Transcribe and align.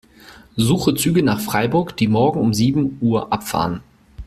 Suche 0.57 0.95
Züge 0.95 1.21
nach 1.21 1.39
Freiburg, 1.39 1.95
die 1.95 2.07
morgen 2.07 2.41
um 2.41 2.55
sieben 2.55 2.97
Uhr 3.01 3.31
abfahren. 3.31 3.83